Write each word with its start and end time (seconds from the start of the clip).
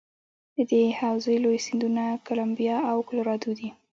د 0.55 0.57
دې 0.71 0.83
حوزې 0.99 1.35
لوی 1.43 1.57
سیندونه 1.65 2.03
کلمبیا 2.27 2.75
او 2.91 2.97
کلورادو 3.07 3.51
دي. 3.59 3.69